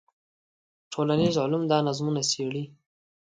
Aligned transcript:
ټولنیز 0.91 1.35
علوم 1.43 1.63
دا 1.71 1.77
نظمونه 1.87 2.21
څېړي. 2.31 2.63